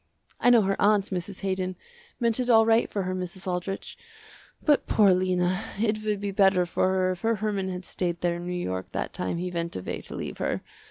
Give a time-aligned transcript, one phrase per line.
[0.39, 1.41] I know her aunt, Mrs.
[1.41, 1.75] Haydon,
[2.19, 3.45] meant it all right for her Mrs.
[3.45, 3.99] Aldrich,
[4.65, 8.37] but poor Lena, it would be better for her if her Herman had stayed there
[8.37, 10.63] in New York that time he went away to leave her.